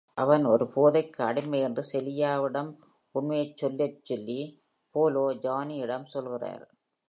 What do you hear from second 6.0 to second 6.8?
சொல்கிறார்.